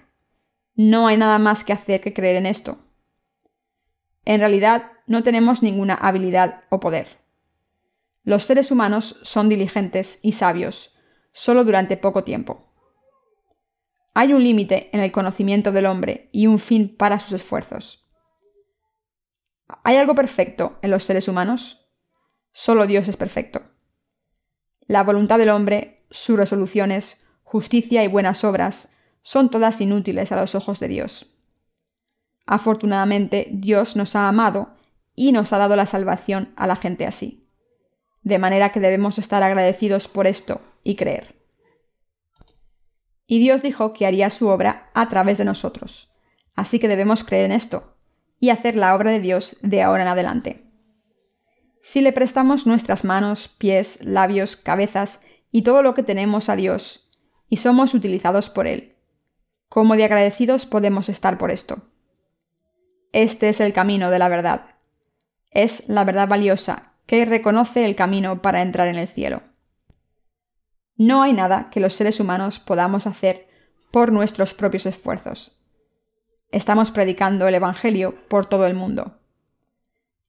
[0.74, 2.78] No hay nada más que hacer que creer en esto.
[4.24, 7.08] En realidad, no tenemos ninguna habilidad o poder.
[8.22, 10.98] Los seres humanos son diligentes y sabios,
[11.32, 12.70] solo durante poco tiempo.
[14.14, 18.08] Hay un límite en el conocimiento del hombre y un fin para sus esfuerzos.
[19.84, 21.88] ¿Hay algo perfecto en los seres humanos?
[22.52, 23.62] Solo Dios es perfecto.
[24.86, 30.54] La voluntad del hombre, sus resoluciones, justicia y buenas obras son todas inútiles a los
[30.54, 31.39] ojos de Dios.
[32.50, 34.70] Afortunadamente, Dios nos ha amado
[35.14, 37.46] y nos ha dado la salvación a la gente así.
[38.22, 41.36] de manera que debemos estar agradecidos por esto y creer.
[43.26, 46.12] Y Dios dijo que haría su obra a través de nosotros,
[46.54, 47.96] así que debemos creer en esto
[48.40, 50.66] y hacer la obra de Dios de ahora en adelante.
[51.80, 57.10] Si le prestamos nuestras manos, pies, labios, cabezas y todo lo que tenemos a Dios,
[57.48, 58.96] y somos utilizados por Él,
[59.68, 61.86] ¿cómo de agradecidos podemos estar por esto?
[63.12, 64.76] Este es el camino de la verdad.
[65.50, 69.42] Es la verdad valiosa que reconoce el camino para entrar en el cielo.
[70.96, 73.48] No hay nada que los seres humanos podamos hacer
[73.90, 75.60] por nuestros propios esfuerzos.
[76.52, 79.18] Estamos predicando el Evangelio por todo el mundo.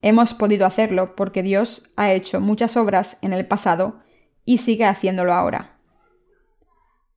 [0.02, 4.02] Hemos podido hacerlo porque Dios ha hecho muchas obras en el pasado
[4.44, 5.78] y sigue haciéndolo ahora.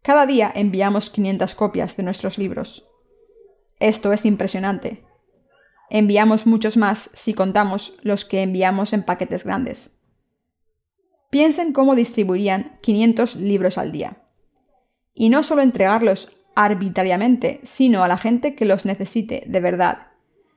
[0.02, 2.86] Cada día enviamos 500 copias de nuestros libros.
[3.80, 5.03] Esto es impresionante.
[5.90, 10.00] Enviamos muchos más si contamos los que enviamos en paquetes grandes.
[11.30, 14.18] Piensen cómo distribuirían 500 libros al día.
[15.12, 20.14] Y no solo entregarlos arbitrariamente, sino a la gente que los necesite de verdad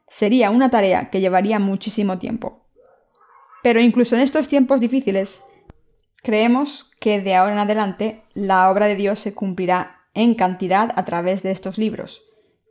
[0.07, 2.65] Sería una tarea que llevaría muchísimo tiempo.
[3.61, 5.43] Pero incluso en estos tiempos difíciles,
[6.23, 11.03] creemos que de ahora en adelante la obra de Dios se cumplirá en cantidad a
[11.03, 12.23] través de estos libros,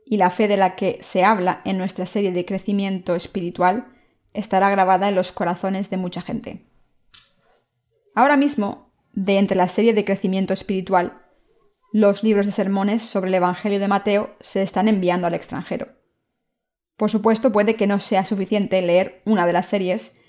[0.09, 3.87] y la fe de la que se habla en nuestra serie de crecimiento espiritual
[4.33, 6.65] estará grabada en los corazones de mucha gente.
[8.15, 11.21] Ahora mismo, de entre la serie de crecimiento espiritual,
[11.91, 15.89] los libros de sermones sobre el Evangelio de Mateo se están enviando al extranjero.
[16.95, 20.21] Por supuesto, puede que no sea suficiente leer una de las series,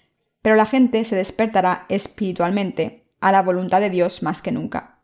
[0.42, 5.02] pero la gente se despertará espiritualmente a la voluntad de Dios más que nunca.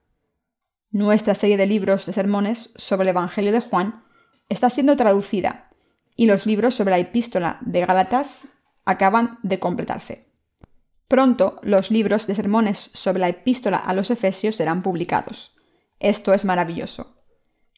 [0.91, 4.04] Nuestra serie de libros de sermones sobre el Evangelio de Juan
[4.49, 5.71] está siendo traducida
[6.17, 8.49] y los libros sobre la epístola de Gálatas
[8.85, 10.29] acaban de completarse.
[11.09, 15.57] Pronto los libros de sermones sobre la epístola a los Efesios serán publicados.
[16.01, 17.23] Esto es maravilloso.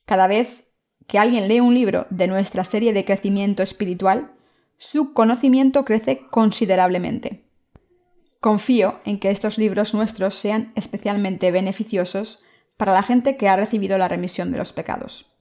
[0.05, 0.65] Cada vez
[1.07, 4.33] que alguien lee un libro de nuestra serie de crecimiento espiritual,
[4.79, 7.45] su conocimiento crece considerablemente.
[8.41, 12.45] Confío en que estos libros nuestros sean especialmente beneficiosos
[12.77, 15.36] para la gente que ha recibido la remisión de los pecados.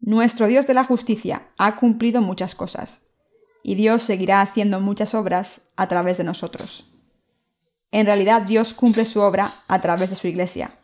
[0.00, 3.08] Nuestro Dios de la justicia ha cumplido muchas cosas,
[3.62, 6.92] y Dios seguirá haciendo muchas obras a través de nosotros.
[7.90, 10.78] En realidad Dios cumple su obra a través de su Iglesia,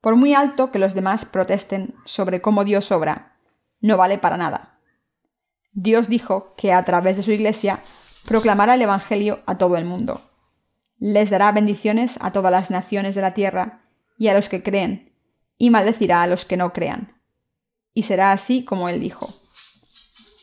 [0.00, 3.36] por muy alto que los demás protesten sobre cómo Dios obra,
[3.80, 4.78] no vale para nada.
[5.72, 7.80] Dios dijo que a través de su Iglesia
[8.26, 10.20] proclamará el Evangelio a todo el mundo.
[10.98, 13.82] Les dará bendiciones a todas las naciones de la tierra
[14.18, 15.14] y a los que creen,
[15.56, 17.19] y maldecirá a los que no crean.
[18.00, 19.28] Y será así como él dijo.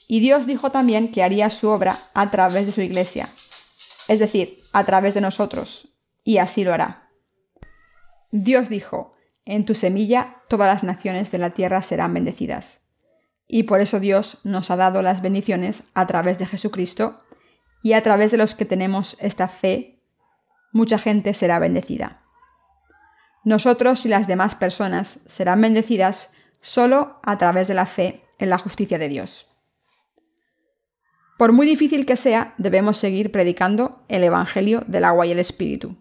[0.07, 3.29] Y Dios dijo también que haría su obra a través de su Iglesia,
[4.07, 5.87] es decir, a través de nosotros,
[6.23, 7.09] y así lo hará.
[8.31, 12.83] Dios dijo, en tu semilla todas las naciones de la tierra serán bendecidas.
[13.47, 17.23] Y por eso Dios nos ha dado las bendiciones a través de Jesucristo
[17.81, 20.03] y a través de los que tenemos esta fe,
[20.71, 22.21] mucha gente será bendecida.
[23.43, 26.29] Nosotros y las demás personas serán bendecidas
[26.61, 29.47] solo a través de la fe en la justicia de Dios.
[31.37, 35.95] Por muy difícil que sea, debemos seguir predicando el Evangelio del agua y el Espíritu.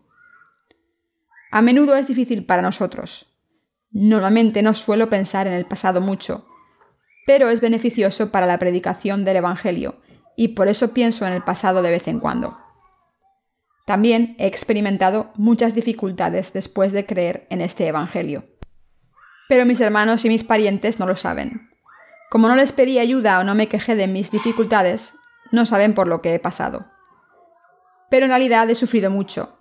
[1.50, 3.36] A menudo es difícil para nosotros,
[3.98, 6.46] Normalmente no suelo pensar en el pasado mucho,
[7.26, 10.02] pero es beneficioso para la predicación del Evangelio,
[10.36, 12.58] y por eso pienso en el pasado de vez en cuando.
[13.86, 18.44] También he experimentado muchas dificultades después de creer en este Evangelio.
[19.48, 21.70] Pero mis hermanos y mis parientes no lo saben.
[22.30, 25.16] Como no les pedí ayuda o no me quejé de mis dificultades,
[25.52, 26.86] no saben por lo que he pasado.
[28.10, 29.58] Pero en realidad he sufrido mucho.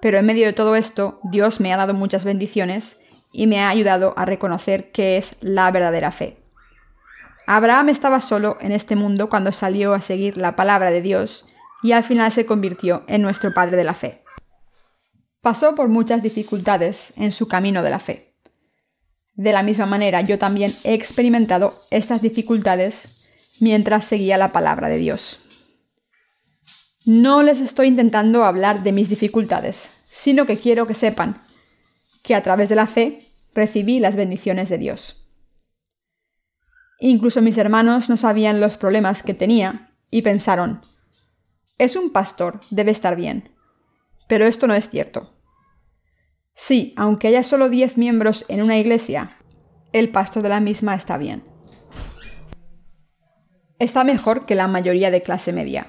[0.00, 3.00] Pero en medio de todo esto, Dios me ha dado muchas bendiciones
[3.32, 6.42] y me ha ayudado a reconocer qué es la verdadera fe.
[7.46, 11.46] Abraham estaba solo en este mundo cuando salió a seguir la palabra de Dios
[11.82, 14.24] y al final se convirtió en nuestro Padre de la Fe.
[15.42, 18.35] Pasó por muchas dificultades en su camino de la fe.
[19.36, 23.28] De la misma manera, yo también he experimentado estas dificultades
[23.60, 25.38] mientras seguía la palabra de Dios.
[27.04, 31.40] No les estoy intentando hablar de mis dificultades, sino que quiero que sepan
[32.22, 33.18] que a través de la fe
[33.54, 35.28] recibí las bendiciones de Dios.
[36.98, 40.80] Incluso mis hermanos no sabían los problemas que tenía y pensaron,
[41.78, 43.50] es un pastor, debe estar bien.
[44.28, 45.35] Pero esto no es cierto.
[46.58, 49.28] Sí, aunque haya solo diez miembros en una iglesia,
[49.92, 51.44] el pastor de la misma está bien.
[53.78, 55.88] Está mejor que la mayoría de clase media.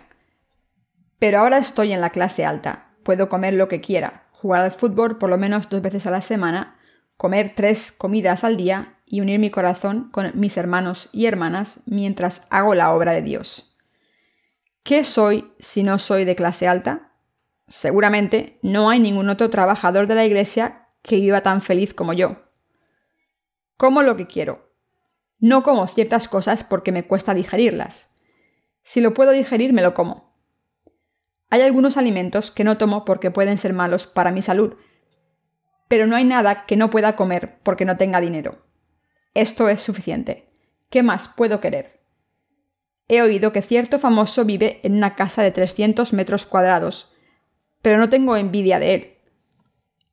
[1.20, 5.18] Pero ahora estoy en la clase alta, puedo comer lo que quiera, jugar al fútbol
[5.18, 6.78] por lo menos dos veces a la semana,
[7.16, 12.46] comer tres comidas al día y unir mi corazón con mis hermanos y hermanas mientras
[12.50, 13.78] hago la obra de Dios.
[14.84, 17.07] ¿Qué soy si no soy de clase alta?
[17.68, 22.44] Seguramente no hay ningún otro trabajador de la Iglesia que viva tan feliz como yo.
[23.76, 24.74] Como lo que quiero.
[25.40, 28.16] No como ciertas cosas porque me cuesta digerirlas.
[28.84, 30.34] Si lo puedo digerir, me lo como.
[31.50, 34.76] Hay algunos alimentos que no tomo porque pueden ser malos para mi salud,
[35.88, 38.66] pero no hay nada que no pueda comer porque no tenga dinero.
[39.34, 40.50] Esto es suficiente.
[40.90, 42.02] ¿Qué más puedo querer?
[43.08, 47.14] He oído que cierto famoso vive en una casa de 300 metros cuadrados,
[47.82, 49.14] pero no tengo envidia de él.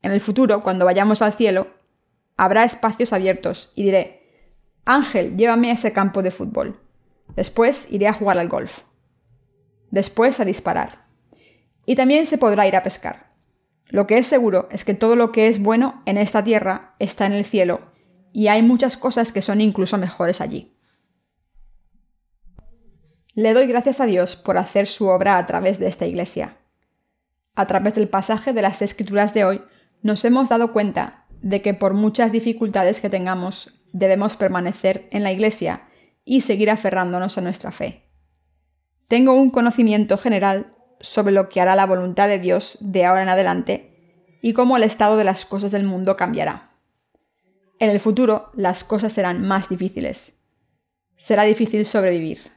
[0.02, 1.68] En el futuro, cuando vayamos al cielo,
[2.36, 4.22] habrá espacios abiertos y diré,
[4.84, 6.80] Ángel, llévame a ese campo de fútbol.
[7.36, 8.82] Después iré a jugar al golf.
[9.90, 11.06] Después a disparar.
[11.86, 13.32] Y también se podrá ir a pescar.
[13.88, 17.26] Lo que es seguro es que todo lo que es bueno en esta tierra está
[17.26, 17.92] en el cielo,
[18.32, 20.76] y hay muchas cosas que son incluso mejores allí.
[23.34, 26.56] Le doy gracias a Dios por hacer su obra a través de esta iglesia.
[27.54, 29.62] A través del pasaje de las escrituras de hoy,
[30.02, 35.32] nos hemos dado cuenta de que por muchas dificultades que tengamos, debemos permanecer en la
[35.32, 35.88] iglesia
[36.24, 38.10] y seguir aferrándonos a nuestra fe.
[39.08, 43.28] Tengo un conocimiento general sobre lo que hará la voluntad de Dios de ahora en
[43.28, 46.72] adelante y cómo el estado de las cosas del mundo cambiará.
[47.78, 50.44] En el futuro las cosas serán más difíciles.
[51.16, 52.50] Será difícil sobrevivir.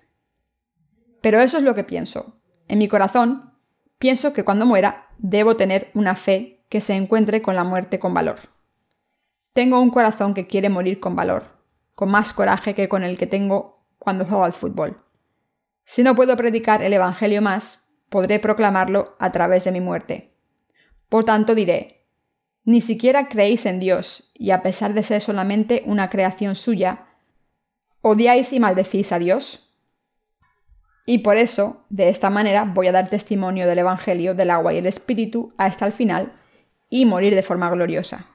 [1.22, 2.42] Pero eso es lo que pienso.
[2.68, 3.57] En mi corazón,
[3.98, 8.14] pienso que cuando muera debo tener una fe que se encuentre con la muerte con
[8.14, 8.40] valor.
[9.54, 11.46] Tengo un corazón que quiere morir con valor,
[11.96, 14.98] con más coraje que con el que tengo cuando juego al fútbol.
[15.84, 20.34] Si no puedo predicar el Evangelio más, podré proclamarlo a través de mi muerte.
[21.10, 22.06] Por tanto diré,
[22.66, 27.08] ni siquiera creéis en Dios, y a pesar de ser solamente una creación suya,
[28.02, 29.67] odiáis y maldecís a Dios.
[31.10, 34.80] Y por eso, de esta manera, voy a dar testimonio del Evangelio del agua y
[34.80, 36.34] el Espíritu hasta el final
[36.90, 38.28] y morir de forma gloriosa.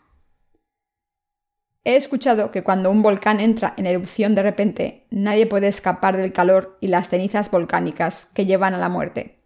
[1.85, 6.33] He escuchado que cuando un volcán entra en erupción de repente, nadie puede escapar del
[6.33, 9.45] calor y las cenizas volcánicas que llevan a la muerte.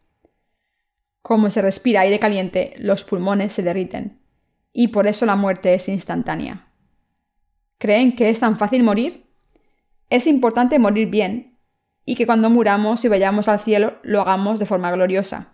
[1.20, 4.20] Como se respira aire caliente, los pulmones se derriten,
[4.72, 6.68] y por eso la muerte es instantánea.
[7.78, 9.26] ¿Creen que es tan fácil morir?
[10.10, 11.55] Es importante morir bien,
[12.06, 15.52] y que cuando muramos y vayamos al cielo lo hagamos de forma gloriosa.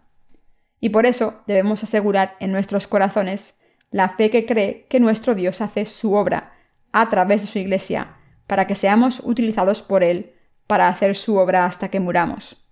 [0.78, 5.60] Y por eso debemos asegurar en nuestros corazones la fe que cree que nuestro Dios
[5.60, 6.52] hace su obra
[6.92, 10.34] a través de su Iglesia, para que seamos utilizados por Él
[10.66, 12.68] para hacer su obra hasta que muramos.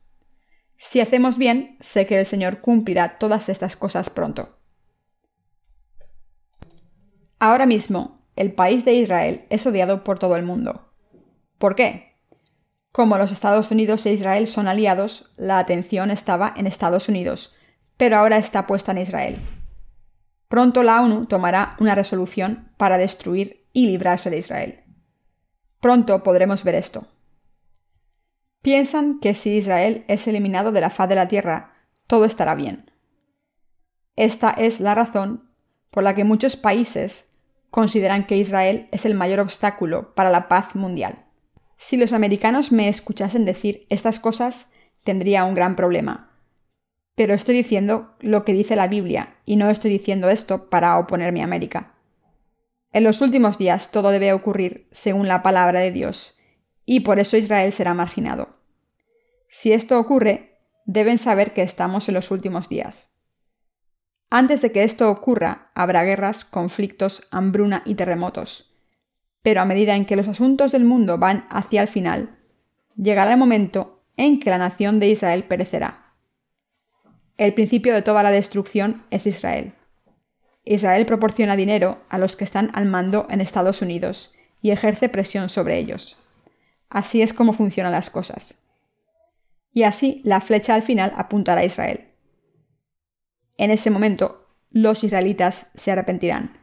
[0.77, 4.59] Si hacemos bien, sé que el Señor cumplirá todas estas cosas pronto.
[7.39, 10.93] Ahora mismo, el país de Israel es odiado por todo el mundo.
[11.59, 12.10] ¿Por qué?
[12.93, 17.57] Como los Estados Unidos e Israel son aliados, la atención estaba en Estados Unidos,
[17.97, 19.39] pero ahora está puesta en Israel.
[20.49, 24.85] Pronto la ONU tomará una resolución para destruir y librarse de Israel.
[25.81, 27.07] Pronto podremos ver esto.
[28.61, 31.73] Piensan que si Israel es eliminado de la faz de la tierra,
[32.09, 32.91] todo estará bien.
[34.17, 35.51] Esta es la razón
[35.91, 40.75] por la que muchos países consideran que Israel es el mayor obstáculo para la paz
[40.75, 41.30] mundial.
[41.83, 46.31] Si los americanos me escuchasen decir estas cosas, tendría un gran problema.
[47.15, 51.41] Pero estoy diciendo lo que dice la Biblia y no estoy diciendo esto para oponerme
[51.41, 51.95] a América.
[52.93, 56.39] En los últimos días todo debe ocurrir según la palabra de Dios,
[56.85, 58.59] y por eso Israel será marginado.
[59.49, 63.15] Si esto ocurre, deben saber que estamos en los últimos días.
[64.29, 68.70] Antes de que esto ocurra, habrá guerras, conflictos, hambruna y terremotos.
[69.43, 72.39] Pero a medida en que los asuntos del mundo van hacia el final,
[72.97, 76.15] llegará el momento en que la nación de Israel perecerá.
[77.39, 79.73] El principio de toda la destrucción es Israel.
[80.65, 85.49] Israel proporciona dinero a los que están al mando en Estados Unidos y ejerce presión
[85.49, 86.19] sobre ellos.
[86.91, 88.63] Así es como funcionan las cosas.
[89.73, 92.09] Y así la flecha al final apuntará a Israel.
[93.57, 96.60] En ese momento, los israelitas se arrepentirán.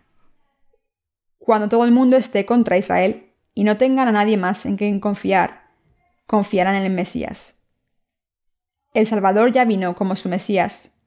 [1.38, 5.00] Cuando todo el mundo esté contra Israel y no tengan a nadie más en quien
[5.00, 5.72] confiar,
[6.26, 7.64] confiarán en el Mesías.
[8.94, 10.98] El Salvador ya vino como su Mesías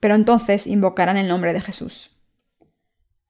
[0.00, 2.16] pero entonces invocarán el nombre de Jesús.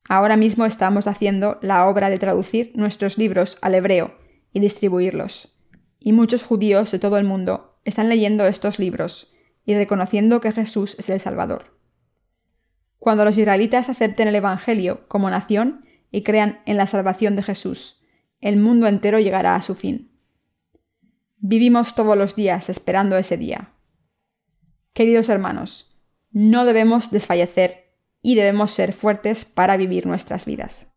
[0.08, 4.16] Ahora mismo estamos haciendo la obra de traducir nuestros libros al hebreo
[4.52, 5.58] y distribuirlos,
[5.98, 9.32] y muchos judíos de todo el mundo están leyendo estos libros
[9.64, 11.76] y reconociendo que Jesús es el Salvador.
[12.98, 15.80] Cuando los israelitas acepten el Evangelio como nación
[16.10, 18.02] y crean en la salvación de Jesús,
[18.40, 20.10] el mundo entero llegará a su fin.
[21.38, 23.72] Vivimos todos los días esperando ese día.
[24.92, 25.98] Queridos hermanos,
[26.30, 30.89] no debemos desfallecer y debemos ser fuertes para vivir nuestras vidas.